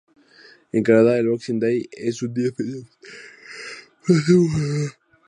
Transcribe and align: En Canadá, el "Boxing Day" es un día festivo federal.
En 0.73 0.81
Canadá, 0.81 1.19
el 1.19 1.27
"Boxing 1.29 1.59
Day" 1.59 1.87
es 1.91 2.23
un 2.23 2.33
día 2.33 2.49
festivo 2.57 2.87
federal. 4.03 4.93